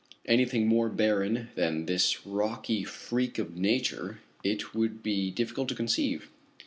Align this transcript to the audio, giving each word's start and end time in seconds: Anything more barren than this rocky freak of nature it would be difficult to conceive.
Anything 0.25 0.67
more 0.67 0.89
barren 0.89 1.49
than 1.53 1.85
this 1.85 2.25
rocky 2.25 2.83
freak 2.83 3.37
of 3.37 3.55
nature 3.55 4.19
it 4.43 4.73
would 4.73 5.03
be 5.03 5.29
difficult 5.29 5.69
to 5.69 5.75
conceive. 5.75 6.31